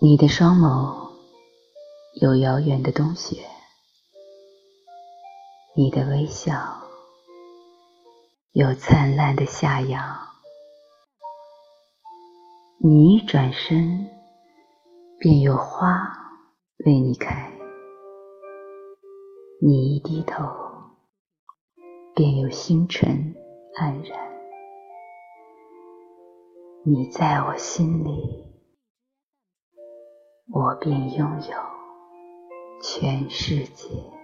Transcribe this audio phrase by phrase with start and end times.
[0.00, 1.10] 你的双眸
[2.20, 3.42] 有遥远的冬雪，
[5.74, 6.54] 你的微笑
[8.52, 10.16] 有灿烂的夏阳。
[12.80, 14.08] 你一转身，
[15.18, 15.90] 便有花
[16.86, 17.50] 为你开；
[19.60, 20.44] 你一低头，
[22.14, 23.34] 便有星辰
[23.80, 24.16] 黯然。
[26.84, 28.47] 你在我心里。
[30.50, 34.17] 我便拥有全世界。